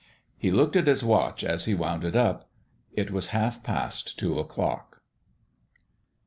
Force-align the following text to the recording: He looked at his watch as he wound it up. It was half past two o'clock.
He 0.35 0.49
looked 0.49 0.75
at 0.75 0.87
his 0.87 1.03
watch 1.03 1.43
as 1.43 1.65
he 1.65 1.75
wound 1.75 2.03
it 2.03 2.15
up. 2.15 2.49
It 2.91 3.11
was 3.11 3.27
half 3.37 3.61
past 3.61 4.17
two 4.17 4.39
o'clock. 4.39 5.03